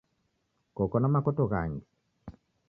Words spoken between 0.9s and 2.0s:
na makoto ghangi?